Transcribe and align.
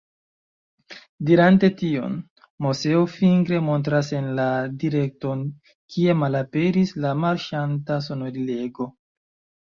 Dirante 1.29 1.67
tion, 1.81 2.13
Moseo 2.65 3.03
fingre 3.15 3.59
montras 3.65 4.09
en 4.19 4.29
la 4.39 4.45
direkton, 4.83 5.43
kie 5.97 6.15
malaperis 6.23 6.95
la 7.05 7.13
marŝanta 7.25 7.99
sonorilego. 8.07 8.89